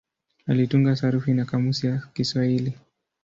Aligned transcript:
Alitunga 0.47 0.95
sarufi 0.95 1.33
na 1.33 1.45
kamusi 1.45 1.87
ya 1.87 1.97
Kiswahili. 2.13 2.73